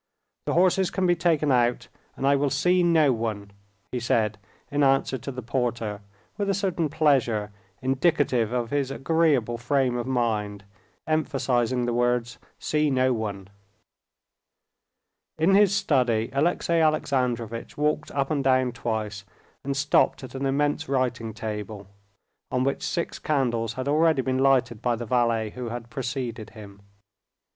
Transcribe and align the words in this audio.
"The 0.47 0.53
horses 0.55 0.89
can 0.89 1.05
be 1.05 1.15
taken 1.15 1.51
out 1.51 1.87
and 2.17 2.25
I 2.25 2.35
will 2.35 2.49
see 2.49 2.81
no 2.81 3.13
one," 3.13 3.51
he 3.91 3.99
said 3.99 4.39
in 4.71 4.81
answer 4.81 5.19
to 5.19 5.31
the 5.31 5.43
porter, 5.43 6.01
with 6.39 6.49
a 6.49 6.55
certain 6.55 6.89
pleasure, 6.89 7.51
indicative 7.83 8.51
of 8.51 8.71
his 8.71 8.89
agreeable 8.89 9.59
frame 9.59 9.95
of 9.97 10.07
mind, 10.07 10.63
emphasizing 11.05 11.85
the 11.85 11.93
words, 11.93 12.39
"see 12.57 12.89
no 12.89 13.13
one." 13.13 13.49
In 15.37 15.53
his 15.53 15.71
study 15.75 16.31
Alexey 16.33 16.79
Alexandrovitch 16.79 17.77
walked 17.77 18.09
up 18.09 18.31
and 18.31 18.43
down 18.43 18.71
twice, 18.71 19.23
and 19.63 19.77
stopped 19.77 20.23
at 20.23 20.33
an 20.33 20.47
immense 20.47 20.89
writing 20.89 21.31
table, 21.31 21.85
on 22.49 22.63
which 22.63 22.81
six 22.81 23.19
candles 23.19 23.73
had 23.73 23.87
already 23.87 24.23
been 24.23 24.39
lighted 24.39 24.81
by 24.81 24.95
the 24.95 25.05
valet 25.05 25.51
who 25.51 25.69
had 25.69 25.91
preceded 25.91 26.49
him. 26.49 26.81